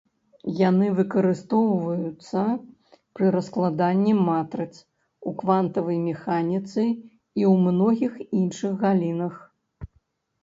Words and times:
Яны 0.59 0.85
выкарыстоўваюцца 0.99 2.39
пры 3.19 3.27
раскладанні 3.35 4.13
матрыц, 4.29 4.69
у 5.31 5.33
квантавай 5.41 5.99
механіцы 6.09 6.85
і 6.85 7.41
ў 7.51 7.53
многіх 7.67 8.17
іншых 8.39 8.73
галінах. 8.85 9.35